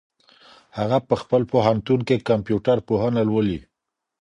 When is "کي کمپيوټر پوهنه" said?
2.07-3.21